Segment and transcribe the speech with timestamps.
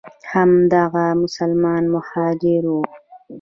[0.33, 2.81] همدغه مسلمان مهاجر وو.